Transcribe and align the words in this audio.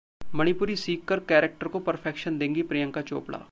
मणिपुरी 0.35 0.75
सीख 0.75 1.03
कर 1.07 1.19
कैरेक्टर 1.29 1.67
को 1.67 1.79
परफेक्शन 1.79 2.37
देंगी 2.37 2.61
प्रियंका 2.63 3.01
चोपड़ा 3.01 3.45